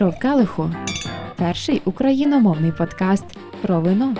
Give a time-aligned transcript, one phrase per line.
[0.00, 0.70] Що в келиху?
[1.36, 3.24] Перший україномовний подкаст
[3.62, 4.16] про вино.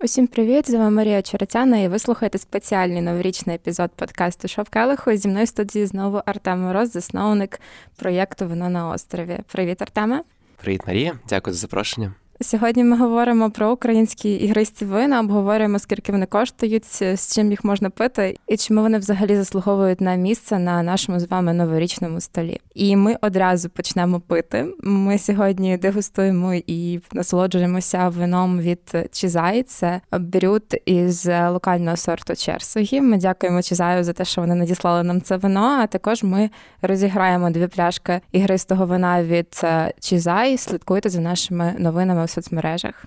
[0.00, 0.70] Усім привіт!
[0.70, 5.16] З вами Марія Черетяна, і ви слухаєте спеціальний новорічний епізод подкасту Шов в келиху».
[5.16, 7.60] Зі мною в студії знову Артем Мороз, засновник
[7.96, 9.38] проєкту Вино на острові.
[9.52, 10.22] Привіт, Артеме!
[10.56, 11.12] Привіт, Марія!
[11.28, 12.14] Дякую за запрошення.
[12.40, 16.84] Сьогодні ми говоримо про українські ігристі вина, обговорюємо, скільки вони коштують,
[17.14, 21.30] з чим їх можна пити, і чому вони взагалі заслуговують на місце на нашому з
[21.30, 22.60] вами новорічному столі.
[22.74, 24.66] І ми одразу почнемо пити.
[24.82, 29.62] Ми сьогодні дегустуємо і насолоджуємося вином від Чізай.
[29.62, 33.00] Це брют із локального сорту Черсогі.
[33.00, 35.78] Ми дякуємо Чізаю за те, що вони надіслали нам це вино.
[35.80, 36.50] А також ми
[36.82, 39.60] розіграємо дві пляшки ігристого вина від
[40.00, 40.58] Чізай.
[40.58, 43.04] Слідкуйте за нашими новинами у соцмережах.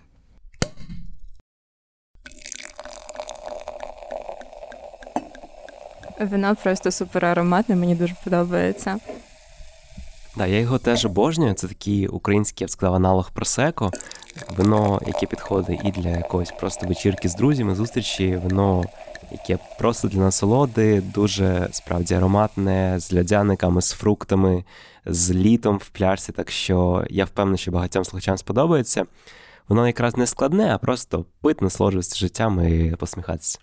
[6.19, 8.97] Вино просто супер ароматне, мені дуже подобається.
[10.37, 11.53] Да, я його теж обожнюю.
[11.53, 13.91] Це такий український, я б сказав, аналог просеко.
[14.57, 18.83] Вино, яке підходить і для якоїсь просто вечірки з друзями, зустрічі, вино,
[19.31, 24.63] яке просто для насолоди, дуже справді ароматне, з льодяниками, з фруктами,
[25.05, 26.31] з літом в пляшці.
[26.31, 29.05] Так що я впевнений, що багатьом слухачам сподобається.
[29.67, 33.59] Воно якраз не складне, а просто пит, насолоджуватися життям і посміхатися.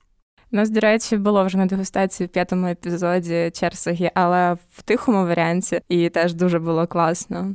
[0.52, 5.24] У нас, до речі, було вже на дегустації в п'ятому епізоді Черсогі, але в тихому
[5.24, 7.54] варіанті, і теж дуже було класно.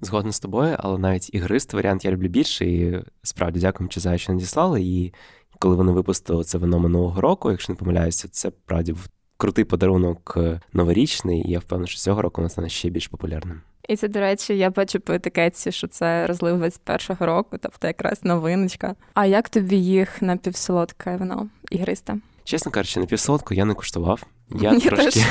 [0.00, 2.66] Згодна з тобою, але навіть ігристий варіант я люблю більше.
[2.66, 4.82] І справді дякую Чизаю, що надіслали.
[4.82, 5.12] І
[5.60, 10.38] коли вони випустили це вино минулого року, якщо не помиляюся, це правді був крутий подарунок
[10.72, 13.60] новорічний, і я впевнений, що цього року воно стане ще більш популярним.
[13.88, 18.24] І це, до речі, я бачу по етикетці, що це розлив 21-го року, тобто якраз
[18.24, 18.94] новиночка.
[19.14, 22.16] А як тобі їх напівсолодке вино ігристе?
[22.44, 24.22] Чесно кажучи, напівсолодку я не куштував.
[24.60, 25.24] Я, я трошки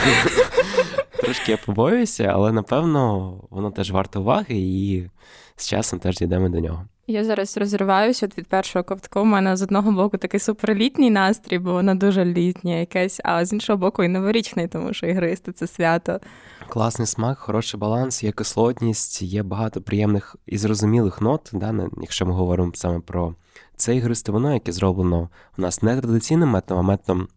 [1.22, 5.10] трошки я побоююся, але напевно воно теж варте уваги, і
[5.56, 6.86] з часом теж дійдемо до нього.
[7.10, 9.20] Я зараз розриваюся від першого ковтку.
[9.20, 13.54] У мене з одного боку такий суперлітній настрій, бо воно дуже літнє якесь, а з
[13.54, 16.20] іншого боку, і новорічний, тому що ігристи це свято.
[16.68, 22.34] Класний смак, хороший баланс, є кислотність, є багато приємних і зрозумілих нот, да, якщо ми
[22.34, 23.36] говоримо саме про
[23.76, 27.28] це ігристе вино, яке зроблено у нас не традиційним методом, а методом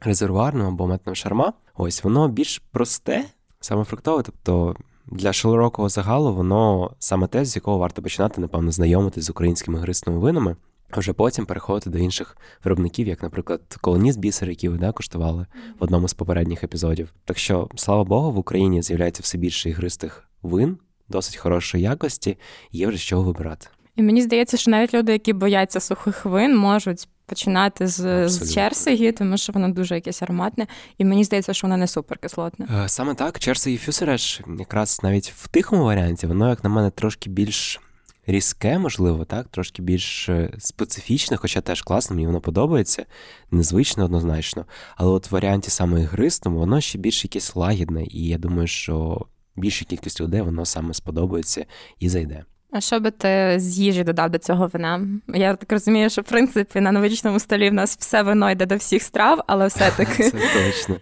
[0.00, 1.52] резервуарним або методом шарма.
[1.74, 3.24] Ось воно більш просте,
[3.60, 4.76] саме фруктове, тобто.
[5.06, 10.18] Для широкого загалу воно саме те, з якого варто починати, напевно, знайомитись з українськими грисними
[10.18, 10.56] винами,
[10.90, 15.46] а вже потім переходити до інших виробників, як, наприклад, колоніст бісер, які ви да, куштували
[15.80, 17.14] в одному з попередніх епізодів.
[17.24, 20.78] Так що, слава Богу, в Україні з'являється все більше ігристих вин,
[21.08, 22.38] досить хорошої якості,
[22.72, 23.66] є вже з чого вибирати.
[23.96, 29.12] І мені здається, що навіть люди, які бояться сухих вин, можуть починати з з черсигі,
[29.12, 30.66] тому що воно дуже якесь ароматне,
[30.98, 32.66] і мені здається, що воно не суперкислотне.
[32.84, 37.30] Е, саме так, черсигі фюсереш, якраз навіть в тихому варіанті, воно, як на мене, трошки
[37.30, 37.80] більш
[38.26, 43.06] різке, можливо, так, трошки більш е, специфічне, хоча теж класно, мені воно подобається,
[43.50, 44.64] незвично однозначно.
[44.96, 49.26] Але от в варіанті саме ігристому, воно ще більш якесь лагідне, і я думаю, що
[49.56, 51.66] більша кількість людей воно саме сподобається
[51.98, 52.44] і зайде.
[52.76, 55.08] А що би ти з їжі додав до цього вина?
[55.28, 58.76] Я так розумію, що в принципі на новорічному столі в нас все вино йде до
[58.76, 60.30] всіх страв, але все-таки.
[60.30, 60.96] Це точно.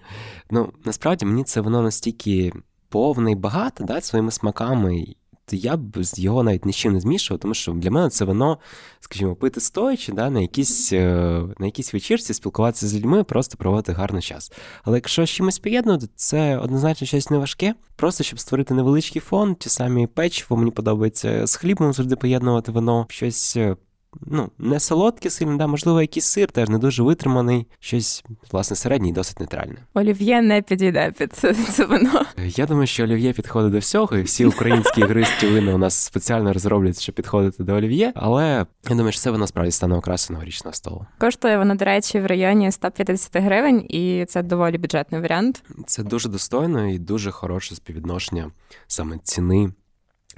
[0.50, 2.52] Ну, насправді мені це вино настільки
[2.88, 5.04] повне і багато, да, своїми смаками
[5.46, 8.58] то я б його навіть нічим не змішував, тому що для мене це воно,
[9.00, 13.92] скажімо, пити стоячи, да, на якійсь е, на якійсь вечірці, спілкуватися з людьми, просто проводити
[13.92, 14.52] гарний час.
[14.82, 19.68] Але якщо з чимось поєднувати, це однозначно щось неважке, просто щоб створити невеличкий фон, ті
[19.68, 23.76] самі печиво, мені подобається з хлібом завжди поєднувати вино, щось е,
[24.26, 29.12] ну, не солодке сильно, да, можливо, якийсь сир теж не дуже витриманий, щось, власне, середній,
[29.12, 29.76] досить нейтральне.
[29.94, 32.24] Олів'є не підійде під це, це вино.
[32.36, 36.52] Я думаю, що олів'є підходить до всього, і всі українські ігристі вина у нас спеціально
[36.52, 40.74] розроблять, щоб підходити до олів'є, але я думаю, що це воно справді стане окрасою новорічного
[40.74, 41.06] столу.
[41.18, 45.62] Коштує воно, до речі, в районі 150 гривень, і це доволі бюджетний варіант.
[45.86, 48.50] Це дуже достойно і дуже хороше співвідношення
[48.86, 49.72] саме ціни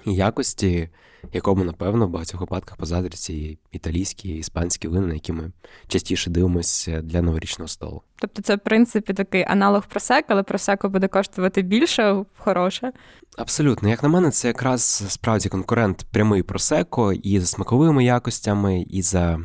[0.05, 0.89] і якості
[1.33, 5.51] якому, напевно, в багатьох випадках позадрі ці італійські і іспанські вини, на які ми
[5.89, 8.03] частіше дивимося для новорічного столу.
[8.19, 12.93] Тобто, це в принципі такий аналог просек, але просеко буде коштувати більше, хороше.
[13.39, 19.03] Абсолютно, як на мене, це якраз справді конкурент прямий просеко і за смаковими якостями, і
[19.03, 19.41] за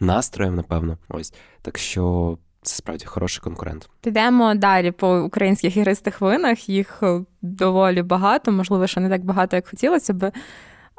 [0.00, 0.98] настроєм, напевно.
[1.08, 2.38] Ось так що.
[2.64, 3.90] Це справді хороший конкурент.
[4.00, 6.68] Підемо далі по українських ігристих винах.
[6.68, 7.02] Їх
[7.42, 10.32] доволі багато, можливо, що не так багато, як хотілося би.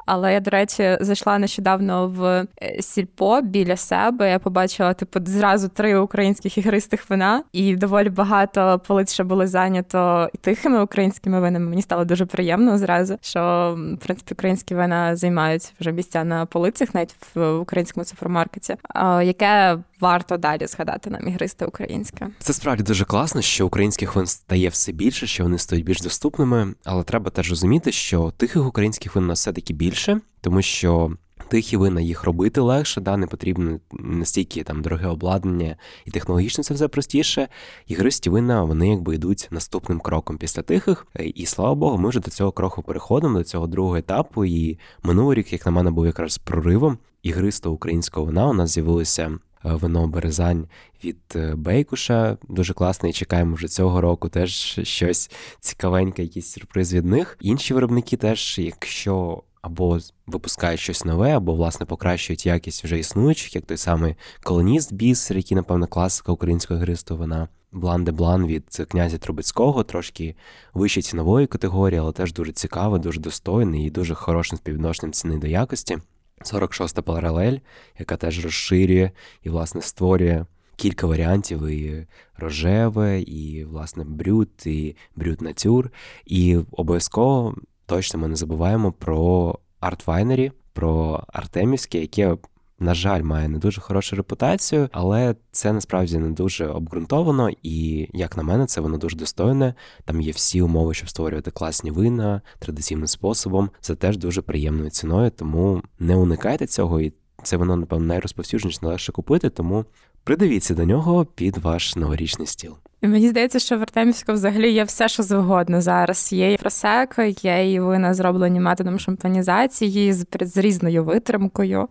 [0.05, 2.23] Але я, до речі, зайшла нещодавно в
[2.61, 4.29] е, сільпо біля себе.
[4.29, 10.29] Я побачила типу зразу три українських ігристих вина, і доволі багато полиць ще було зайнято
[10.41, 11.65] тихими українськими винами.
[11.65, 16.95] Мені стало дуже приємно зразу, що в принципі українські вина займають вже місця на полицях,
[16.95, 18.75] навіть в українському супермаркеті.
[19.23, 22.27] Яке варто далі згадати нам ігристи українське?
[22.39, 26.73] Це справді дуже класно, що українських вин стає все більше, що вони стають більш доступними,
[26.83, 31.11] але треба теж розуміти, що тихих українських вин на все таки більше, тому що.
[31.47, 36.73] Тихі вина їх робити легше, да, не потрібно настільки там дороге обладнання і технологічно це
[36.73, 37.47] все простіше.
[37.87, 41.07] Ігристі вина вони якби йдуть наступним кроком після тихих.
[41.35, 44.45] І слава Богу, ми вже до цього кроку переходимо, до цього другого етапу.
[44.45, 48.47] І минулий рік, як на мене, був якраз проривом ігристого українського вина.
[48.47, 50.67] У нас з'явилося е, вино Березань
[51.03, 52.37] від е, Бейкуша.
[52.49, 54.29] Дуже класне, і чекаємо вже цього року.
[54.29, 57.37] Теж щось цікавеньке, якийсь сюрприз від них.
[57.41, 63.65] Інші виробники теж, якщо або випускають щось нове, або, власне, покращують якість вже існуючих, як
[63.65, 67.47] той самий колоніст бісер, який, напевно, класика українського гристу вина.
[67.71, 70.35] Блан де Блан від князя Трубецького, трошки
[70.73, 75.47] вище цінової категорії, але теж дуже цікавий, дуже достойний і дуже хорошим співвідношенням ціни до
[75.47, 75.97] якості.
[76.43, 77.57] 46-та паралель,
[77.99, 79.11] яка теж розширює
[79.43, 80.45] і, власне, створює
[80.75, 82.07] кілька варіантів: і
[82.37, 85.91] рожеве, і, власне, брют, і брют натюр.
[86.25, 87.55] І обов'язково
[87.85, 92.37] точно ми не забуваємо про артвайнері, про Артемівське, яке.
[92.83, 98.37] На жаль, має не дуже хорошу репутацію, але це насправді не дуже обґрунтовано, і як
[98.37, 99.73] на мене, це воно дуже достойне.
[100.05, 103.69] Там є всі умови, щоб створювати класні вина традиційним способом.
[103.79, 107.13] Це теж дуже приємною ціною, тому не уникайте цього, і
[107.43, 109.85] це воно, напевно, найрозповсюдженіше, найлегше купити, тому
[110.23, 112.75] придивіться до нього під ваш новорічний стіл.
[113.01, 116.33] Мені здається, що в Артемівську взагалі є все, що завгодно зараз.
[116.33, 121.87] Є і просеко, є і вина зроблені методом шампанізації з, з різною витримкою.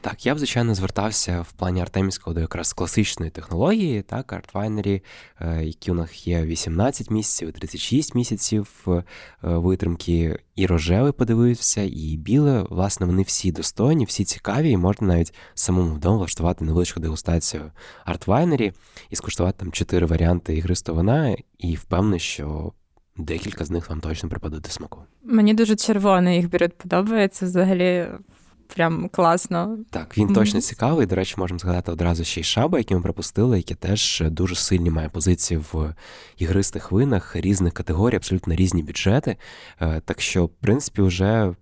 [0.00, 5.02] Так, я б, звичайно, звертався в плані Артемівського до якраз класичної технології, так, артвайнері,
[5.60, 9.02] які у них є 18 місяців, 36 місяців е,
[9.42, 15.34] витримки, і рожевий подивився, і біле, власне, вони всі достойні, всі цікаві, і можна навіть
[15.54, 17.72] самому вдома влаштувати невеличку дегустацію
[18.04, 18.72] артвайнері
[19.10, 22.72] і скуштувати там чотири варіанти ігристого вина, і впевнений, що.
[23.18, 25.02] Декілька з них вам точно припадуть до смаку.
[25.24, 28.08] Мені дуже червоний їх бірют подобається взагалі
[28.74, 29.78] прям класно.
[29.90, 31.06] Так, він точно цікавий.
[31.06, 34.90] До речі, можемо згадати одразу ще й шаба, які ми пропустили, які теж дуже сильні
[34.90, 35.94] має позиції в
[36.36, 39.36] ігристих винах різних категорій, абсолютно різні бюджети.
[39.80, 41.54] Е, так що, в принципі, вже.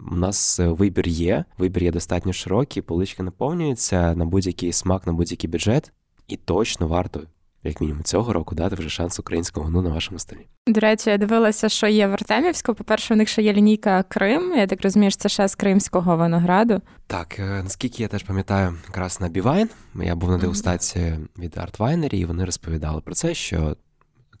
[0.00, 5.50] У нас вибір є, вибір є достатньо широкий, полички наповнюються на будь-який смак, на будь-який
[5.50, 5.92] бюджет,
[6.28, 7.20] і точно варто
[7.64, 10.46] як мінімум цього року дати вже шанс українського вину на вашому столі.
[10.66, 12.74] До речі, я дивилася, що є в Артемівську.
[12.74, 14.54] По-перше, у них ще є лінійка Крим.
[14.56, 16.80] Я так розумію, що це ще з кримського винограду.
[17.06, 22.18] Так, е, наскільки я теж пам'ятаю, якраз на BeWine я був на дегустації від Artwinery,
[22.18, 23.76] і вони розповідали про це, що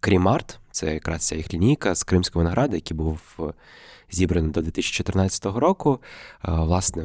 [0.00, 3.42] Krimart, це якраз ця їх лінійка з кримського винограду, який був е,
[4.10, 6.00] зібраний до 2014 року.
[6.48, 7.04] Е, власне,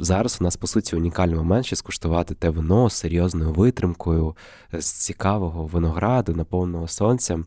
[0.00, 4.36] зараз у нас, по суті, унікальний момент ще скуштувати те вино з серйозною витримкою,
[4.72, 7.46] з цікавого винограду, наповненого сонцем,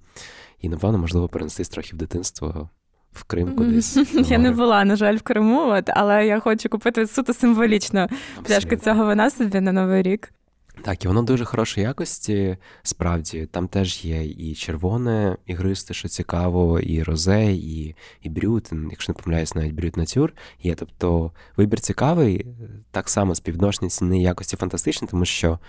[0.62, 2.70] і, напевно, можливо, перенестись трохи в дитинство.
[3.12, 3.98] В Крим кудись.
[4.30, 8.08] Я не була, на жаль, в Криму, от, але я хочу купити суто символічно
[8.44, 10.34] пляшку цього вина собі на Новий рік.
[10.82, 12.58] Так, і воно дуже хорошої якості.
[12.84, 19.14] Справді, там теж є і червоне ігристе, що цікаво, і розе, і і брют, якщо
[19.14, 20.76] не помиляюсь, навіть брют натюр є.
[20.76, 22.46] Тобто вибір цікавий,
[22.92, 25.60] так само співвідношення ціни якості фантастичні, тому що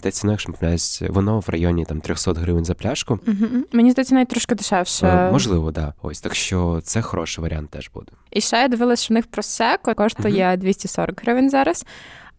[0.00, 3.20] те ціно, якщо не помиляюсь, воно в районі там 300 гривень за пляшку.
[3.26, 3.46] Угу.
[3.72, 5.06] Мені здається, навіть трошки дешевше.
[5.06, 5.84] Е, можливо, так.
[5.84, 5.94] Да.
[6.02, 8.12] Ось так що це хороший варіант теж буде.
[8.30, 10.56] І ще я дивилася, що в них просеко коштує угу.
[10.56, 11.86] 240 гривень зараз.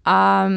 [0.03, 0.49] А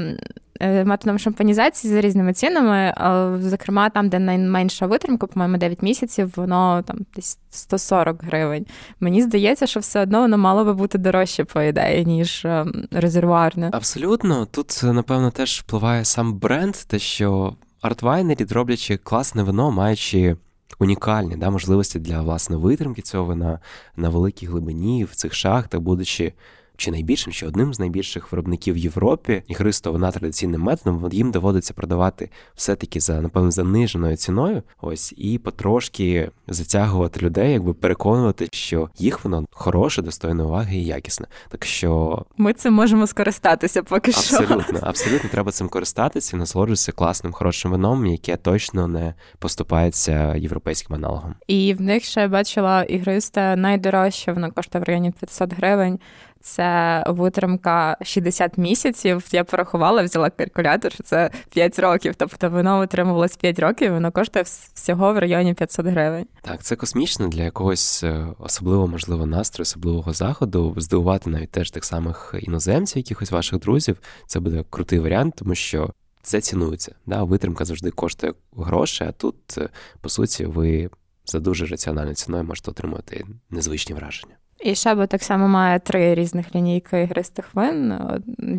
[0.61, 2.95] Е, методом шампанізації за різними цінами.
[3.41, 8.67] Зокрема, там, де найменша витримка, по-моєму, 9 місяців, воно там десь 140 гривень.
[9.01, 13.71] Мені здається, що все одно воно мало би бути дорожче, по ідеї, ніж е, резервуарне.
[13.73, 14.47] Абсолютно.
[14.47, 20.37] Тут, напевно, теж впливає сам бренд, те, що артвайнері, роблячи класне вино, маючи.
[20.81, 23.59] Унікальні да, можливості для власне витримки цього вина
[23.97, 26.33] на великій глибині в цих шахтах, будучи
[26.79, 29.43] чи найбільшим, чи одним з найбільших виробників в Європі.
[29.49, 34.63] Ігристого вина традиційним методом їм доводиться продавати все-таки за напевно заниженою ціною.
[34.81, 41.27] Ось і потрошки затягувати людей, якби переконувати, що їх воно хороше, достойне уваги і якісне.
[41.49, 44.37] Так що ми цим можемо скористатися поки що.
[44.37, 50.97] Абсолютно, абсолютно треба цим користатися і насолоджуватися класним хорошим вином, яке точно не поступається європейським
[50.97, 51.35] аналогом.
[51.47, 55.99] І в них ще бачила ігриста найдорожче, вона коштує в районі 500 гривень.
[56.41, 59.25] Це витримка 60 місяців.
[59.33, 62.15] Я порахувала, взяла калькулятор, що це 5 років.
[62.17, 66.27] Тобто воно утримувалось 5 років, воно коштує всього в районі 500 гривень.
[66.43, 70.75] Так, це космічно для якогось е, особливого, можливо, настрою, особливого заходу.
[70.77, 73.99] Здивувати навіть теж тих самих іноземців, якихось ваших друзів.
[74.27, 75.91] Це буде крутий варіант, тому що.
[76.23, 76.95] Це цінується.
[77.07, 77.23] Да?
[77.23, 79.69] Витримка завжди коштує гроші, а тут, е,
[80.01, 80.91] по суті, ви
[81.27, 84.35] за дуже раціональною ціною можете отримати незвичні враження.
[84.61, 87.95] І Шеба так само має три різних лінійки ігристих вин.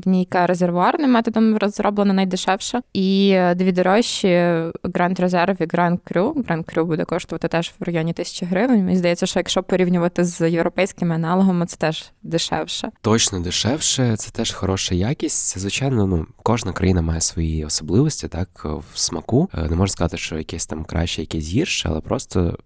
[0.08, 2.82] Лінійка резервуарним методом розроблена найдешевша.
[2.94, 4.28] І дві дорожчі
[4.84, 6.34] Grand Reserve і Grand Cru.
[6.34, 8.86] Grand Cru буде коштувати теж в районі тисячі гривень.
[8.86, 12.90] Мені здається, що якщо порівнювати з європейськими аналогами, це теж дешевше.
[13.02, 15.48] Точно дешевше, це теж хороша якість.
[15.48, 19.50] Це, звичайно, ну кожна країна має свої особливості, так в смаку.
[19.54, 22.58] Не можна сказати, що якесь там краще, якесь гірше, але просто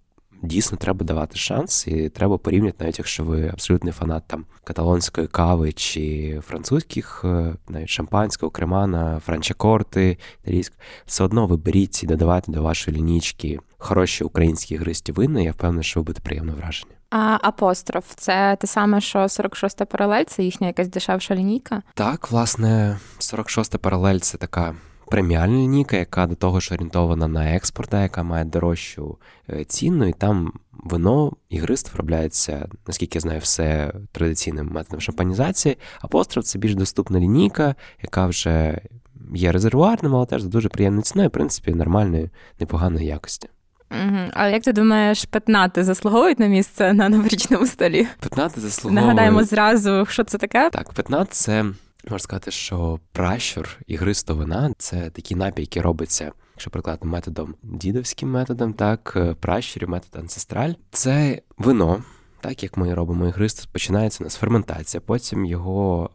[0.44, 5.72] дійсно треба давати шанс, і треба порівняти, навіть якщо ви абсолютний фанат там каталонської кави
[5.72, 12.64] чи французьких, е, навіть шампанського, кремана, франчакорти, італійського, все одно ви беріть і додавайте до
[12.64, 15.42] вашої лінічки хороші українські гристі вина.
[15.42, 16.92] Я впевнений, що ви будете приємно вражені.
[17.10, 21.82] А апостроф це те саме, що 46-та паралель, це їхня якась дешевша лінійка?
[21.94, 24.76] Так, власне, 46-та паралель це така
[25.14, 29.18] преміальна лінійка, яка до того ж орієнтована на експорт, яка має дорожчу
[29.50, 35.78] е, ціну, і там вино ігрист виробляється, наскільки я знаю, все традиційним методом шампанізації.
[36.02, 38.82] Апостроф це більш доступна лінійка, яка вже
[39.34, 42.30] є резервуарним, але теж за дуже приємною ціною, в принципі, нормальної,
[42.60, 43.50] непоганої якості.
[43.92, 44.20] Угу.
[44.34, 48.08] А як ти думаєш, петнати заслуговують на місце на новорічному столі?
[48.20, 49.06] Петнати заслуговують.
[49.06, 50.70] Нагадаємо зразу, що це таке?
[50.70, 51.66] Так, петнат це
[52.04, 58.32] Можна сказати, що пращур ігристо вина це такий напій, який робиться, якщо прикладно методом дідовським
[58.32, 60.74] методом, так е, пращурів, метод анцестраль.
[60.92, 62.04] Це вино,
[62.42, 66.10] так як ми робимо ігристо, починається у нас ферментація, потім його.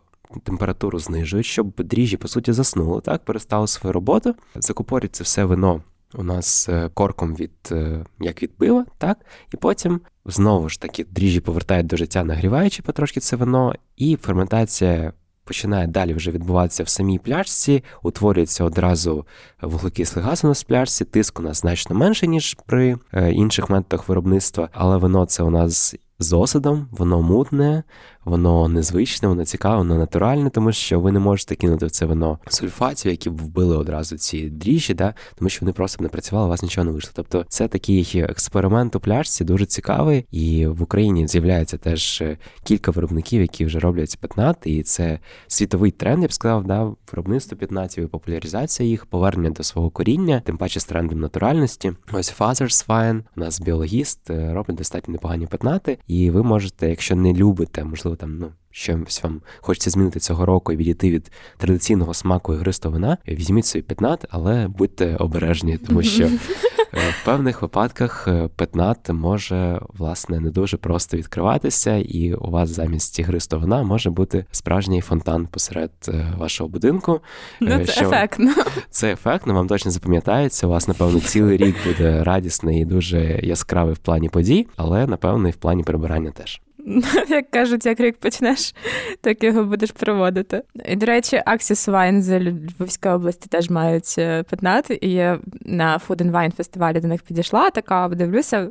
[0.44, 4.34] Температуру знижують, щоб дріжджі, по суті, заснули, так, перестали свою роботу.
[4.54, 5.82] Закупорюють це все вино
[6.14, 9.18] у нас е, корком від е, як від пива, так,
[9.54, 15.12] і потім знову ж таки дріжджі повертають до життя, нагріваючи потрошки це вино, і ферментація
[15.48, 19.26] починає далі вже відбуватися в самій пляшці, утворюється одразу
[19.62, 23.70] вуглекислий газ у нас в пляшці, тиск у нас значно менше, ніж при е, інших
[23.70, 27.82] методах виробництва, але вино це у нас з осадом, воно мутне,
[28.24, 32.38] воно незвичне, воно цікаве, воно натуральне, тому що ви не можете кинути в це вино
[32.48, 35.14] сульфатів, які б вбили одразу ці дріжджі, да?
[35.36, 37.10] тому що вони просто б не працювали, у вас нічого не вийшло.
[37.14, 40.26] Тобто це такий експеримент у пляшці, дуже цікавий.
[40.30, 45.90] І в Україні з'являється теж е, кілька виробників, які вже роблять пятнат, і це світовий
[45.90, 46.92] тренд, я б сказав, да?
[47.12, 51.92] виробництво п'ятнатів і популяризація їх, повернення до свого коріння, тим паче з трендом натуральності.
[52.12, 57.16] Ось Father's Wine, у нас біологіст, е, робить достатньо непогані пятнати, і ви можете, якщо
[57.16, 62.14] не любите, можливо там, ну, щось вам хочеться змінити цього року і відійти від традиційного
[62.14, 66.30] смаку ігристого вина, візьміть собі пятнат, але будьте обережні, тому що
[66.92, 73.62] в певних випадках петнат може власне не дуже просто відкриватися, і у вас замість ігристого
[73.62, 77.20] вина може бути справжній фонтан посеред е, вашого будинку.
[77.60, 78.04] Ну, Це що...
[78.04, 78.54] ефектно.
[78.90, 80.66] Це ефектно, вам точно запам'ятається.
[80.66, 85.48] У вас, напевно, цілий рік буде радісний і дуже яскравий в плані подій, але напевно
[85.48, 86.60] і в плані прибирання теж.
[87.28, 88.74] Як кажуть, як рік почнеш,
[89.20, 90.62] так його будеш проводити.
[90.84, 94.98] І, до речі, Axis Wine з Львівської області теж мають е, пятнати.
[95.00, 98.70] І я на Food and Wine фестивалі до них підійшла, така дивлюся.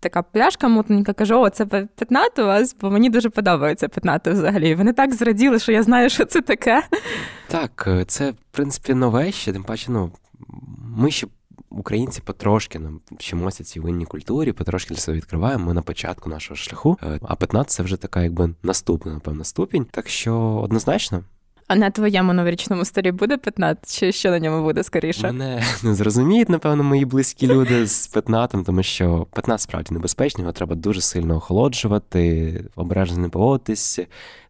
[0.00, 4.74] Така пляшка мутненька, кажу, о, це пятнат у вас, бо мені дуже подобається пятнати взагалі.
[4.74, 6.82] Вони так зраділи, що я знаю, що це таке.
[7.48, 10.10] Так, е, це, в принципі, нове ще, тим паче, ну,
[10.96, 11.26] ми ще
[11.70, 15.66] українці потрошки нам вчимося цій винній культурі, потрошки для себе відкриваємо.
[15.66, 16.98] Ми на початку нашого шляху.
[17.02, 19.84] Е, а 15 це вже така, якби наступна, напевно, ступінь.
[19.84, 21.24] Так що однозначно.
[21.68, 25.22] А на твоєму новорічному столі буде 15, чи що на ньому буде скоріше?
[25.22, 30.52] Мене не зрозуміють, напевно, мої близькі люди з петнатом, тому що 15 справді небезпечний, його
[30.52, 33.98] треба дуже сильно охолоджувати, обережно не поводитись.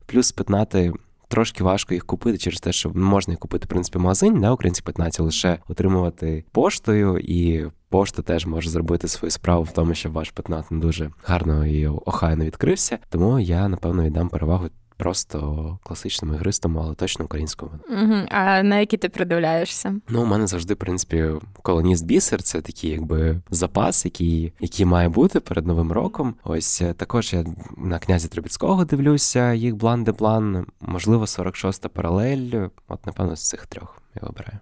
[0.06, 0.92] Плюс петнати
[1.28, 4.52] трошки важко їх купити через те, що можна їх купити в принципі в магазині, да,
[4.52, 10.12] українці 15 лише отримувати поштою, і пошта теж може зробити свою справу в тому, щоб
[10.12, 12.98] ваш 15 не дуже гарно і охайно відкрився.
[13.08, 14.68] Тому я напевно віддам перевагу
[14.98, 17.72] просто класичним ігристом, але точно українському.
[17.90, 18.14] Угу.
[18.30, 19.94] А на які ти придивляєшся?
[20.08, 21.30] Ну, у мене завжди, в принципі,
[21.62, 26.34] колоніст бісер це такий, якби запас, який який має бути перед новим роком.
[26.44, 27.44] Ось е, також я
[27.76, 32.68] на князя Трубіцького дивлюся, їх блан де план, можливо, 46-та паралель.
[32.88, 34.58] От, напевно, з цих трьох я вибираю.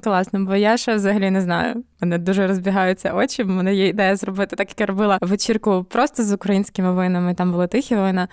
[0.00, 1.84] Класно, бо я ще взагалі не знаю.
[2.00, 3.42] Мене дуже розбігаються очі.
[3.42, 7.34] У мене є ідея зробити, так як я робила вечірку просто з українськими винами.
[7.34, 8.28] Там були тихі вина.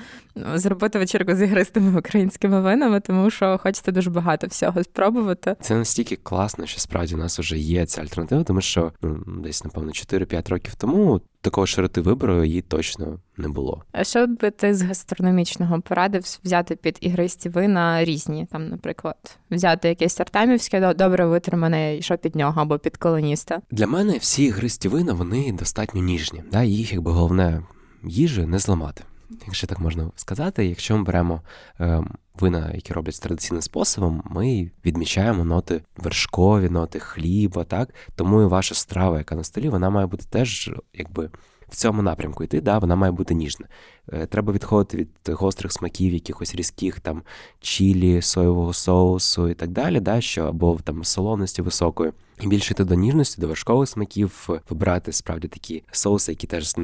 [0.56, 5.56] Зробити вечірку з ігристими українськими винами, тому що хочеться дуже багато всього спробувати.
[5.62, 9.64] Це настільки класно, що справді у нас вже є ця альтернатива, тому що ну десь
[9.64, 13.84] напевно 4-5 років тому такого широти вибору її точно не було.
[13.92, 18.48] А що би ти з гастрономічного порадив взяти під ігристі вина різні?
[18.52, 23.62] Там, наприклад, взяти якесь артемівське добре витримане, і що під нього або під колоніста?
[23.72, 26.44] Для мене всі ігристі вина вони достатньо ніжні.
[26.52, 26.64] Да?
[26.64, 27.62] Їх якби головне
[28.04, 29.04] їжі не зламати.
[29.46, 31.42] Якщо так можна сказати, якщо ми беремо
[31.80, 32.04] е,
[32.40, 38.76] вина, які роблять традиційним способом, ми відмічаємо ноти вершкові, ноти хліба, так тому і ваша
[38.76, 41.30] страва, яка на столі, вона має бути теж якби
[41.68, 43.68] в цьому напрямку йти, да, вона має бути ніжна.
[44.14, 47.22] Е, треба відходити від гострих смаків, якихось різких там
[47.60, 52.12] чілі, соєвого соусу і так далі, да, що або там солоності високої.
[52.42, 56.76] І більше йти до ніжності, до вершкових смаків, вибирати справді такі соуси, які теж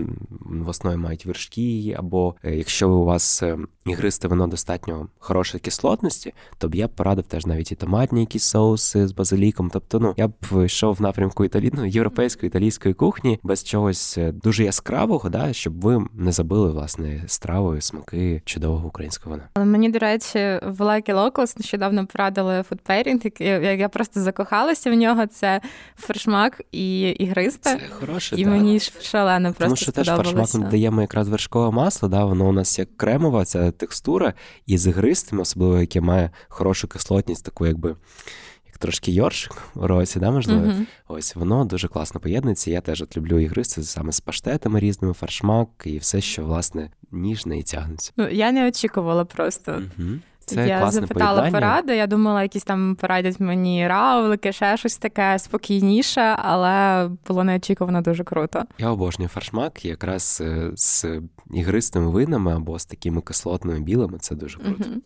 [0.46, 6.34] в основі мають вершки, або е, якщо у вас е, ігристе вино достатньо хорошої кислотності,
[6.58, 9.70] то б я б порадив теж навіть і томатні якісь соуси з базиліком.
[9.74, 11.72] Тобто, ну я б йшов в напрямку італі...
[11.74, 17.82] ну, європейської італійської кухні без чогось дуже яскравого, да, щоб ви не забили власне стравою
[17.82, 19.66] смаки чудового українського вина.
[19.66, 24.94] Мені, до речі, в Lucky Locals нещодавно порадили food pairing, я, я просто закохалася в
[24.94, 25.28] нього.
[25.28, 25.62] Це
[25.96, 27.70] фершмак і ігристе.
[27.70, 28.54] Це хороше, І так.
[28.54, 32.80] мені шалено просто Тому що теж фершмак даємо якраз вершкове масло, да, воно у нас
[32.80, 34.34] як кремова, ця текстура,
[34.66, 37.96] і з ігристим, особливо яке має хорошу кислотність, таку якби
[38.82, 40.66] трошки йоршик у році, да, можливо.
[40.66, 40.86] Uh-huh.
[41.08, 42.72] Ось воно дуже класно поєднується.
[42.72, 47.60] Я теж от люблю ігри саме з паштетами різними, фаршмак і все, що власне ніжне
[47.60, 48.12] і тягнеться.
[48.18, 49.72] Ну я не очікувала просто.
[49.72, 50.20] Uh-huh.
[50.46, 51.68] Це я запитала поєднання.
[51.68, 51.96] поради.
[51.96, 58.24] Я думала, якісь там порадять мені равлики, ще щось таке спокійніше, але було неочікувано дуже
[58.24, 58.64] круто.
[58.78, 61.06] Я обожнюю фаршмак, якраз е, з
[61.54, 64.18] ігристими винами або з такими кислотними білими.
[64.20, 64.84] Це дуже круто.
[64.84, 64.98] Uh-huh.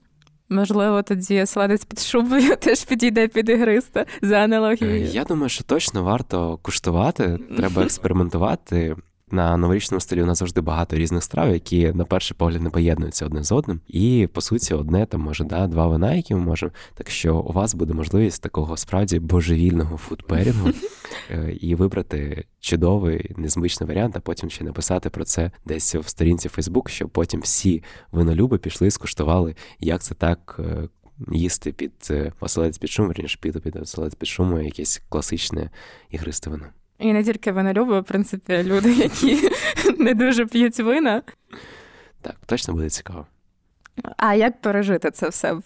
[0.49, 5.05] Можливо, тоді сладець під шубою теж підійде під ігриста за аналогією.
[5.05, 8.95] Е, я думаю, що точно варто куштувати, треба експериментувати.
[9.35, 13.25] На новорічному столі у нас завжди багато різних страв, які на перший погляд не поєднуються
[13.25, 13.81] одне з одним.
[13.87, 16.71] І по суті, одне там може да, два вина, які ми можемо.
[16.93, 20.69] Так що у вас буде можливість такого справді божевільного фудперінгу
[21.59, 26.89] і вибрати чудовий, незвичний варіант, а потім ще написати про це десь в сторінці Фейсбук,
[26.89, 30.59] щоб потім всі винолюби пішли, скуштували, як це так.
[30.59, 30.87] Е,
[31.31, 35.69] їсти під е, оселець під шумом, верніше під під оселець під шумом якесь класичне
[36.09, 36.65] ігристе вино.
[36.99, 39.49] І не тільки винолюби, в принципі, люди, які
[39.97, 41.21] не дуже п'ють вина.
[42.21, 43.25] Так, точно буде цікаво.
[44.17, 45.57] А як пережити це все?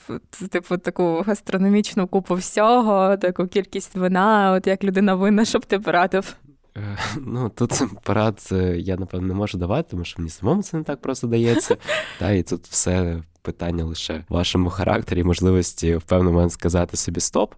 [0.51, 6.35] Типу, таку гастрономічну купу всього, таку кількість вина, от як людина винна, щоб ти порадив?
[6.79, 10.83] Е, ну, тут порад я, напевно, не можу давати, тому що мені самому це не
[10.83, 11.77] так просто дається.
[12.19, 17.19] Та, І тут все питання лише в вашому характері, можливості в певний момент сказати собі
[17.19, 17.53] стоп.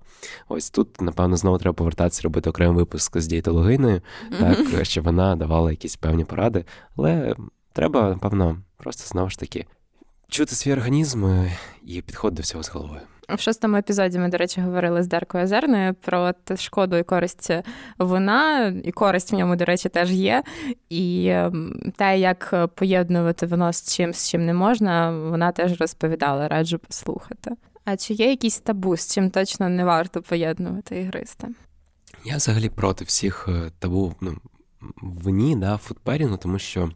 [0.49, 4.01] Ось тут, напевно, знову треба повертатися, робити окремий випуск з дієтологиною,
[4.39, 6.65] так, щоб вона давала якісь певні поради.
[6.97, 7.35] Але
[7.73, 9.65] треба, напевно, просто знову ж таки
[10.29, 11.45] чути свій організм
[11.85, 13.01] і підходити до всього з головою.
[13.29, 17.51] В шостому епізоді ми, до речі, говорили з Даркою Озерною про шкоду і користь
[17.97, 20.43] вина, і користь в ньому, до речі, теж є.
[20.89, 26.47] І ем, те, як поєднувати вино з чим, з чим не можна, вона теж розповідала,
[26.47, 27.51] раджу послухати.
[27.85, 31.47] А чи є якісь табу, з чим точно не варто поєднувати ігристи?
[32.25, 34.37] Я взагалі проти всіх е, табу ну,
[35.01, 36.91] в вині, да, фудперінгу, тому що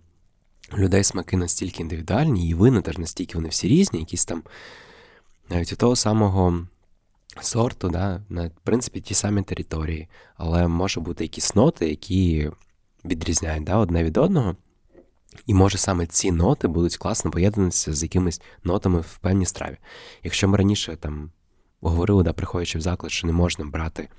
[0.77, 4.43] людей смаки настільки індивідуальні, і вина теж настільки вони всі різні, якісь там
[5.49, 6.67] навіть у того самого
[7.41, 12.51] сорту, да, на в принципі, ті самі території, але може бути якісь ноти, які
[13.05, 14.55] відрізняють да, одне від одного.
[15.45, 19.77] І може саме ці ноти будуть класно поєднатися з якимись нотами в певній страві.
[20.23, 21.31] Якщо ми раніше там
[21.81, 24.09] говорили, да, приходячи в заклад, що не можна брати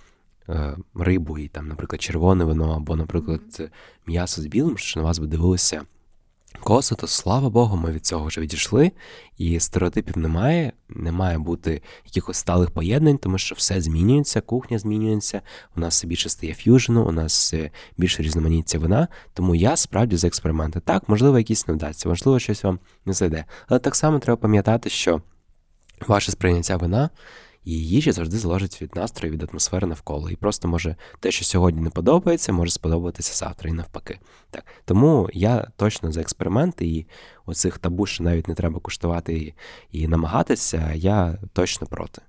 [0.48, 3.70] е, рибу і там, наприклад, червоне вино, або, наприклад,
[4.06, 5.82] м'ясо з білим, що на вас би дивилися
[6.56, 8.92] абрикоси, то слава Богу, ми від цього вже відійшли,
[9.38, 15.42] і стереотипів немає, не має бути якихось сталих поєднань, тому що все змінюється, кухня змінюється,
[15.76, 17.54] у нас все більше стає ф'южену, у нас
[17.96, 19.08] більше різноманіття вина.
[19.34, 20.80] Тому я справді за експерименти.
[20.80, 23.44] Так, можливо, якісь не вдасться, можливо, щось вам не зайде.
[23.68, 25.22] Але так само треба пам'ятати, що
[26.06, 27.10] ваше сприйняття вина.
[27.66, 30.30] І їжі завжди залежить від настрою, від атмосфери навколо.
[30.30, 34.18] І просто може те, що сьогодні не подобається, може сподобатися завтра і навпаки.
[34.50, 37.06] Так тому я точно за експерименти і
[37.46, 39.54] оцих табу, що навіть не треба куштувати і,
[39.90, 42.22] і намагатися, я точно проти.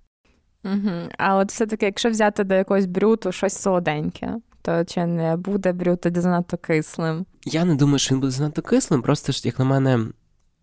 [0.63, 0.91] Угу.
[1.17, 6.21] А от все-таки, якщо взяти до якогось брюту щось солоденьке, то чи не буде брюто
[6.21, 7.26] занадто кислим?
[7.45, 10.00] Я не думаю, що він буде занадто кислим, просто ж, як на мене,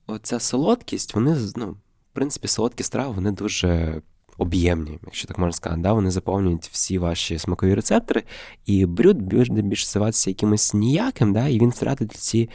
[0.06, 4.02] оця солодкість, вони ну, в принципі, солодкі страви, вони дуже
[4.38, 5.82] об'ємні, якщо так можна сказати.
[5.82, 5.92] Да?
[5.92, 8.22] Вони заповнюють всі ваші смакові рецептори,
[8.66, 11.48] і брюд буде більше здаватися якимось ніяким, да?
[11.48, 12.50] і він втратить ці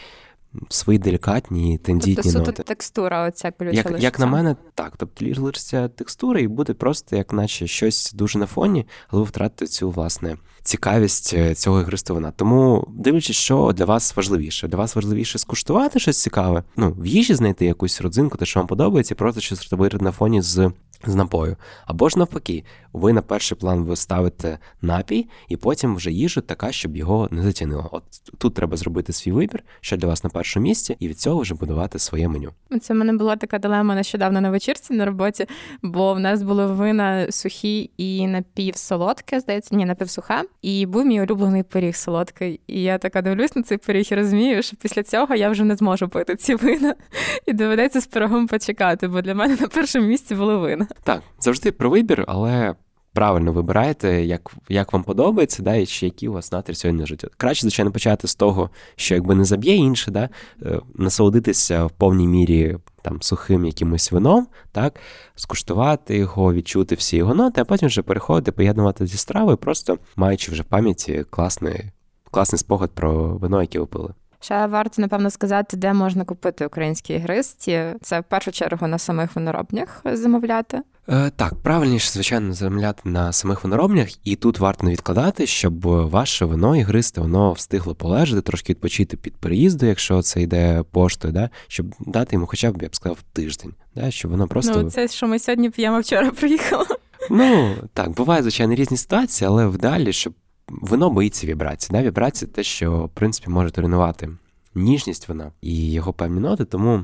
[0.69, 2.63] свої делікатні, тендітні тобто, ноти.
[2.63, 4.93] текстура оця як, як на мене, так.
[4.97, 9.67] Тобто лишиться текстура і буде просто, як наче щось дуже на фоні, але ви втратите
[9.67, 12.31] цю власне цікавість е, цього ігристого вина.
[12.35, 14.67] Тому дивлячись, що для вас важливіше.
[14.67, 18.67] Для вас важливіше скуштувати щось цікаве, ну в їжі знайти якусь родзинку, те, що вам
[18.67, 20.71] подобається, просто щось робити на фоні з
[21.05, 21.57] з напою.
[21.85, 26.71] Або ж навпаки, ви на перший план ви ставите напій, і потім вже їжу така,
[26.71, 27.89] щоб його не затягнуло.
[27.91, 28.03] От
[28.37, 31.55] тут треба зробити свій вибір, що для вас на першому місці, і від цього вже
[31.55, 32.51] будувати своє меню.
[32.81, 35.45] Це в мене була така дилема нещодавно на вечірці на роботі,
[35.81, 40.43] бо в нас були вина сухі і напівсолодке, здається, ні, напівсуха.
[40.61, 42.59] І був мій улюблений пиріг солодкий.
[42.67, 45.75] І я така дивлюсь на цей пиріг і розумію, що після цього я вже не
[45.75, 46.95] зможу пити ці вина.
[47.45, 50.87] І доведеться з пирогом почекати, бо для мене на першому місці були вина.
[51.03, 52.75] Так, завжди про вибір, але
[53.13, 57.27] правильно вибирайте, як як вам подобається, да, і чи які у вас настрій сьогодні життя.
[57.37, 60.29] Краще, звичайно, почати з того, що якби не заб'є інше, да,
[60.65, 64.99] е, насолодитися в повній мірі там сухим якимось вином, так,
[65.35, 70.51] скуштувати його, відчути всі його ноти, а потім вже переходити, поєднувати зі стравою, просто маючи
[70.51, 71.91] вже в пам'яті класний,
[72.31, 74.13] класний спогад про вино, яке ви пили.
[74.41, 77.83] Ще варто напевно сказати, де можна купити українські ігристі.
[78.01, 80.81] Це в першу чергу на самих виноробнях замовляти.
[81.09, 86.45] Е, Так, правильніше, звичайно, замовляти на самих виноробнях, і тут варто не відкладати, щоб ваше
[86.45, 91.85] вино ігристе, воно встигло полежати, трошки відпочити під переїзду, якщо це йде поштою, да, щоб
[91.99, 94.83] дати йому хоча б, я б сказав, тиждень, да, щоб воно просто.
[94.83, 96.85] Ну, це що ми сьогодні п'ємо вчора приїхали.
[97.29, 100.33] Ну так, бувають звичайно різні ситуації, але вдалі, щоб
[100.69, 101.97] Вино боїться вібрації.
[101.99, 102.07] Да?
[102.07, 104.29] Вібрація те, що в принципі може тренувати
[104.75, 106.65] ніжність вона і його певні ноти.
[106.65, 107.03] Тому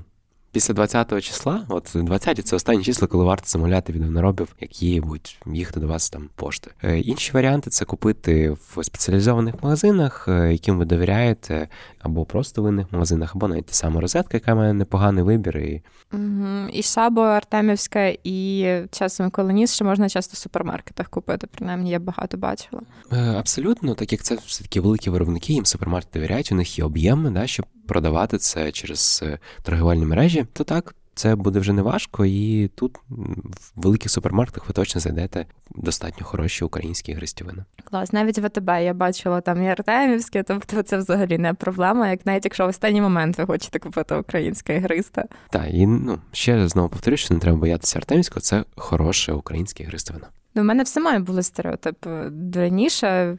[0.55, 5.39] після 20-го числа, от 20-ті це останні числа, коли варто замовляти від виноробів, які будуть
[5.53, 6.71] їхати до вас там пошти.
[6.83, 11.67] Е, інші варіанти це купити в спеціалізованих магазинах, е, яким ви довіряєте,
[11.99, 15.57] або просто в винних магазинах, або навіть та сама розетка, яка має непоганий вибір.
[15.57, 15.81] І
[16.13, 16.69] Угу.
[16.73, 21.47] І Шабо, Артемівська, і часом колоніс ще можна часто в супермаркетах купити.
[21.47, 22.81] Принаймні, я багато бачила.
[23.11, 26.85] Е, абсолютно, так як це все таки великі виробники, їм супермаркети довіряють, у них є
[26.85, 30.95] об'єми, да, щоб продавати це через е, торгівельні мережі, то так.
[31.17, 35.45] Це буде вже не важко, і тут в великих супермаркетах ви точно знайдете
[35.75, 37.63] достатньо хороші українські гристівини.
[37.83, 42.25] Клас, навіть в АТБ я бачила там і Артемівське, тобто це взагалі не проблема, як
[42.25, 45.25] навіть якщо в останній момент ви хочете купити українське ігристе.
[45.49, 50.27] Так, і ну ще знову повторюю, що не треба боятися Артемівського, це хороше українське гристовина.
[50.55, 53.37] Ну, у мене в самої були стереотипи раніше.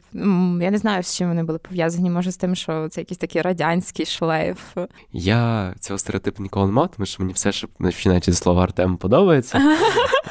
[0.61, 2.09] Я не знаю, з чим вони були пов'язані.
[2.09, 4.77] Може, з тим, що це якийсь такий радянський шлейф.
[5.11, 8.97] Я цього стереотипу ніколи не мав, тому що мені все, що починаючи зі слова Артем,
[8.97, 9.77] подобається.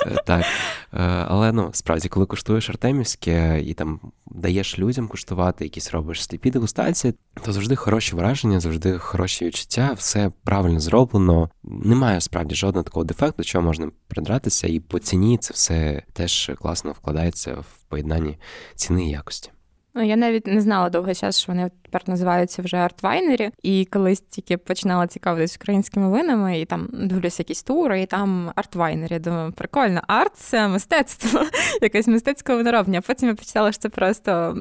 [0.07, 0.45] Е, так.
[0.93, 6.51] Е, але ну, справді, коли куштуєш Артемівське і там даєш людям куштувати, якісь робиш сліпі
[6.51, 11.51] дегустації, то завжди хороші враження, завжди хороші відчуття, все правильно зроблено.
[11.65, 16.93] Немає справді жодного такого дефекту, чого можна придратися, і по ціні це все теж класно
[16.93, 18.39] вкладається в поєднанні
[18.75, 19.51] ціни і якості.
[19.97, 23.51] Ну, я навіть не знала довгий час, що вони тепер називаються вже артвайнері.
[23.63, 29.19] І колись тільки починала цікавитись українськими винами, і там дивлюся якісь тури, і там артвайнері.
[29.19, 31.41] Думаю, прикольно, арт це мистецтво,
[31.83, 33.01] якесь мистецьке виноробня.
[33.01, 34.57] Потім я почитала, що це просто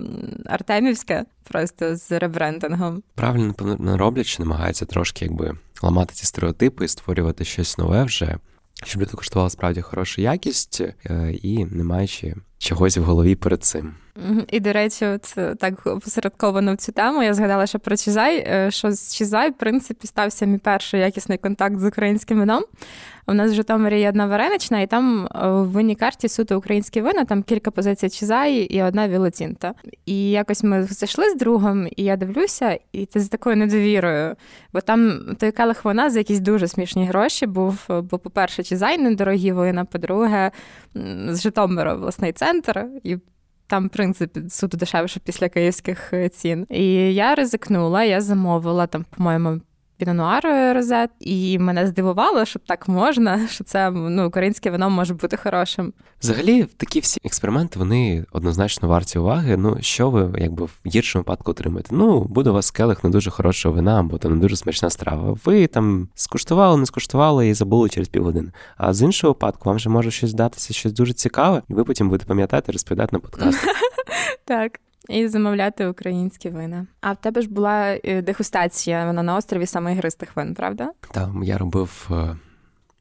[0.45, 3.03] артемівське, просто з ребрендингом.
[3.15, 8.37] Правильно напевно роблять, намагаються трошки якби ламати ці стереотипи і створювати щось нове вже.
[8.83, 13.93] Щоб люди коштували справді хорошу якість е, і не маючи чогось в голові перед цим.
[14.47, 18.37] І, до речі, от е, так опосередковано в цю тему я згадала, що про Чизай,
[18.37, 22.63] е, що з Чизай, в принципі, стався мій перший якісний контакт з українським вином.
[23.27, 27.01] У нас в Житомирі є одна варенична, і там е, в винній карті суто українські
[27.01, 29.73] вина, там кілька позицій Чизаї і одна Вілоцінта.
[30.05, 34.35] І якось ми зайшли з другом, і я дивлюся, і ти з такою недовірою.
[34.73, 37.85] Бо там той келих вина за якісь дуже смішні гроші був.
[37.87, 40.51] Бо, по-перше, Чизай недорогі вина, по-друге,
[41.29, 42.86] з Житомира власний центр.
[43.03, 43.17] і
[43.67, 46.67] там, в принципі, суто дешевше після київських е, цін.
[46.69, 49.62] І я ризикнула, я замовила там, по-моєму,
[49.97, 50.43] пінонуар
[50.75, 55.93] розет, і мене здивувало, що так можна, що це ну, українське вино може бути хорошим.
[56.21, 59.58] Взагалі, такі всі експерименти вони однозначно варті уваги.
[59.58, 61.89] Ну, що ви якби в гіршому випадку отримаєте?
[61.91, 65.38] Ну, буде у вас келих не дуже хорошого вина, або там не дуже смачна страва.
[65.45, 68.51] Ви там скуштували, не скуштували і забули через півгодини.
[68.77, 72.10] А з іншого випадку вам же може щось здатися, щось дуже цікаве, і ви потім
[72.10, 73.60] будете пам'ятати, розповідати на подкаст.
[74.47, 74.79] Так.
[75.09, 76.87] І замовляти українські вина.
[77.01, 80.91] А в тебе ж була е, дегустація вона на острові саме ігристих вин, правда?
[81.11, 82.37] Так, я робив е,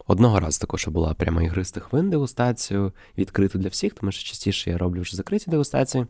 [0.06, 4.78] одного разу також була прямо ігристих вин дегустацію, відкриту для всіх, тому що частіше я
[4.78, 6.06] роблю вже закриті дегустації.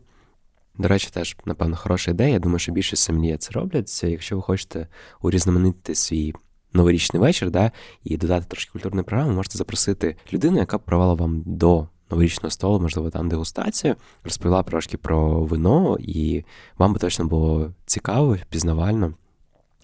[0.77, 2.29] До речі, теж, напевно, хороша ідея.
[2.29, 4.03] Я думаю, що більше сомельє це роблять.
[4.03, 4.87] Якщо ви хочете
[5.21, 6.33] урізноманітити свій
[6.73, 7.71] новорічний вечір, да,
[8.03, 13.09] і додати трошки культурної програми, можете запросити людину, яка провела вам до новорічного столу, можливо,
[13.09, 16.43] там дегустацію, розповіла трошки про вино, і
[16.77, 19.13] вам би точно було цікаво, пізнавально.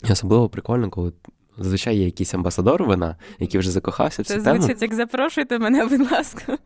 [0.04, 1.14] І особливо прикольно, коли.
[1.58, 4.62] Зазвичай є якийсь амбасадор вина, який вже закохався в цю Це тему.
[4.62, 6.58] звучить, як запрошуйте мене, будь ласка.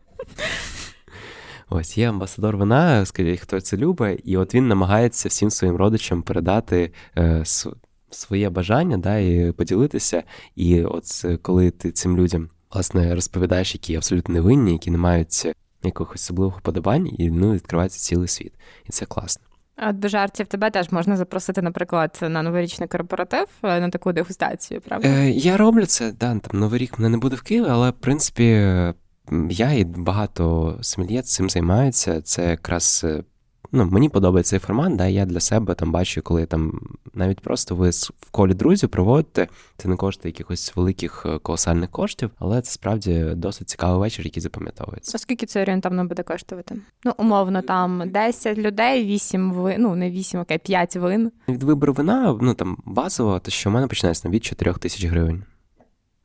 [1.68, 6.22] Ось є амбасадор вина, скажіть, хто це любить, і от він намагається всім своїм родичам
[6.22, 7.44] передати е,
[8.10, 10.22] своє бажання да, і поділитися.
[10.56, 15.46] І от коли ти цим людям власне розповідаєш, які абсолютно невинні, які не мають
[15.82, 18.52] якихось особливих подобань, і ну, відкривається цілий світ.
[18.84, 19.44] І це класно.
[19.76, 24.80] А до жартів тебе теж можна запросити, наприклад, на новорічний корпоратив е, на таку дегустацію,
[24.80, 25.08] правда?
[25.08, 27.92] Е, Я роблю це, да, там Новий рік мене не буде в Києві, але в
[28.00, 28.44] принципі
[29.50, 32.22] я і багато сомельє цим займаються.
[32.22, 33.22] Це якраз е,
[33.72, 36.80] ну, мені подобається цей формат, да, я для себе там бачу, коли там
[37.14, 42.30] навіть просто ви в колі друзів проводите, це не коштує якихось великих е, колосальних коштів,
[42.38, 45.12] але це справді досить цікавий вечір, який запам'ятовується.
[45.14, 46.76] А скільки це орієнтовно буде коштувати?
[47.04, 51.32] Ну, умовно, там 10 людей, 8 вин, ну не 8, окей, 5 вин.
[51.48, 55.44] Від вибору вина, ну там базово, то що в мене починається від 4 тисяч гривень.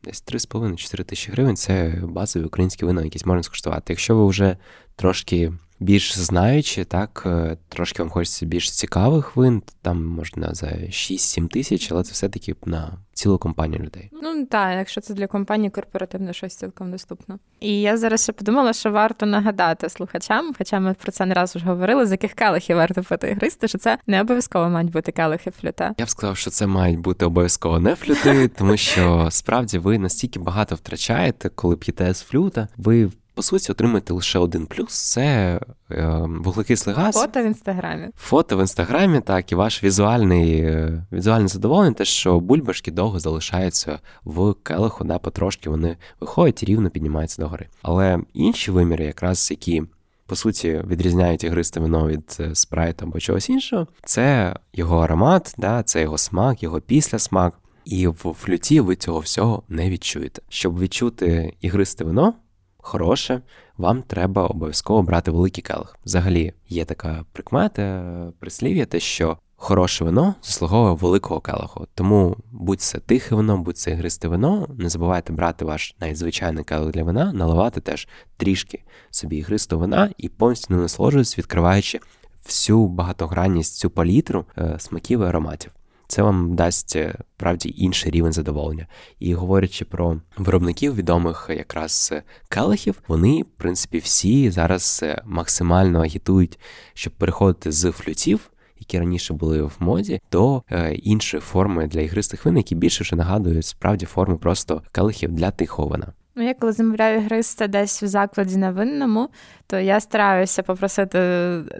[0.04, 3.93] Десь 3,5-4 тисячі гривень це базові українські вина, якісь можна скуштувати.
[3.93, 4.58] Якщо ви вже
[4.95, 11.48] трошки більш знаючи, так е, трошки вам хочеться більш цікавих вин, там можна за 6-7
[11.48, 14.10] тисяч, але це все-таки на цілу компанію людей.
[14.24, 17.39] Ну так, якщо це для компанії корпоративне щось цілком доступно.
[17.60, 21.56] І я зараз ще подумала, що варто нагадати слухачам, хоча ми про це не раз
[21.56, 25.52] вже говорили, з яких келихів варто пити гристи, що це не обов'язково мають бути келихи
[25.52, 25.91] флюте.
[25.98, 30.39] Я б сказав, що це мають бути обов'язково не флюти, тому що справді ви настільки
[30.39, 32.67] багато втрачаєте, коли п'єте з флюта.
[32.78, 35.60] Ви по суті, отримаєте лише один плюс це
[35.91, 37.15] е, вуглекислий газ.
[37.15, 38.08] Фото в інстаграмі.
[38.17, 43.99] Фото в інстаграмі, так, і ваш візуальний е, візуальне задоволення, те, що бульбашки довго залишаються
[44.23, 47.67] в келиху, да, потрошки вони виходять і рівно піднімаються догори.
[47.82, 49.84] Але інші виміри, якраз які.
[50.25, 53.88] По суті, відрізняють ігристе вино від е, спрайту або чогось іншого.
[54.04, 57.54] Це його аромат, да, це його смак, його післясмак.
[57.86, 60.41] І в флюті ви цього всього не відчуєте.
[60.49, 62.34] Щоб відчути ігристе вино,
[62.82, 63.41] хороше,
[63.78, 65.98] вам треба обов'язково брати великий келих.
[66.06, 68.04] Взагалі є така прикмета,
[68.39, 71.88] прислів'я, те, що хороше вино заслуговує великого келиху.
[71.96, 76.91] Тому будь це тихе вино, будь це ігристе вино, не забувайте брати ваш найзвичайний келих
[76.91, 82.00] для вина, наливати теж трішки собі ігристого вина і повністю не насолоджуйтесь, відкриваючи
[82.46, 85.72] всю багатогранність, цю палітру е, смаків і ароматів
[86.12, 88.88] це вам дасть е, правді інший рівень задоволення.
[89.19, 96.02] І говорячи про виробників відомих якраз е, келихів, вони, в принципі, всі зараз е, максимально
[96.02, 96.60] агітують,
[96.93, 98.52] щоб переходити з флютів.
[98.80, 103.65] Які раніше були в моді, до іншої форми для ігристих вин, які більше вже нагадують
[103.65, 106.13] справді форми просто келихів для тихого вина.
[106.36, 109.30] Ну, я коли замовляю гристи десь в закладі на винному,
[109.67, 111.20] то я стараюся попросити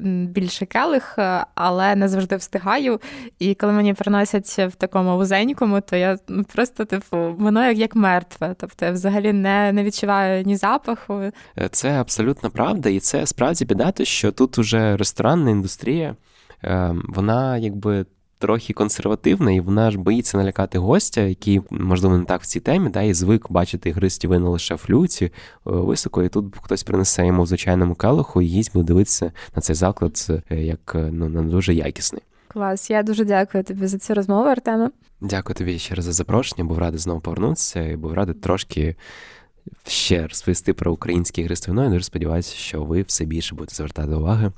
[0.02, 1.20] більше келих,
[1.56, 3.00] але не завжди встигаю.
[3.40, 8.56] І коли мені приносять в такому вузенькому, то я ну, просто, типу, воно як мертве.
[8.58, 11.14] Тобто я взагалі не не відчуваю ні запаху.
[11.14, 16.16] Е, це абсолютно правда, і це справді біда, що тут уже ресторанна індустрія,
[16.64, 18.06] ем, вона якби
[18.41, 22.89] трохи консервативна, і вона ж боїться налякати гостя, який, можливо, не так в цій темі,
[22.89, 25.32] да, і звик бачити ігристі вина лише в флюці е,
[25.63, 29.75] високо, і тут хтось принесе йому в звичайному келиху і їсть буде дивитися на цей
[29.75, 32.21] заклад е, як ну, не дуже якісний.
[32.47, 34.89] Клас, я дуже дякую тобі за цю розмову, Артеме.
[35.21, 36.63] Дякую тобі ще раз за запрошення.
[36.63, 38.95] Був радий знову повернутися і був радий трошки
[39.88, 41.84] ще розповісти про українське ігристе вино.
[41.84, 44.51] Я дуже сподіваюся, що ви все більше будете звертати уваги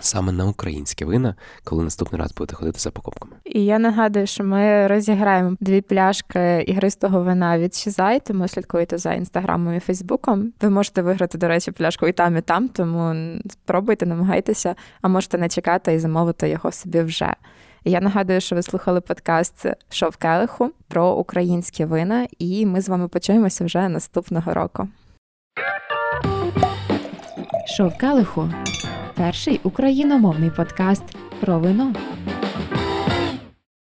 [0.00, 3.32] саме на українське вина, коли наступний раз будете ходити за покупками.
[3.44, 9.12] І я нагадую, що ми розіграємо дві пляшки ігристого вина від Шізай, тому слідкуйте за
[9.12, 10.52] інстаграмом і Фейсбуком.
[10.60, 13.14] Ви можете виграти, до речі, пляшку і там, і там, тому
[13.50, 17.34] спробуйте, намагайтеся, а можете не чекати і замовити його собі вже.
[17.84, 23.08] Я нагадую, що ви слухали подкаст «Шов келиху про українські вина, і ми з вами
[23.08, 24.88] почуємося вже наступного року.
[27.76, 28.50] Шов келиху
[29.22, 31.02] перший україномовний подкаст
[31.40, 31.94] про вино.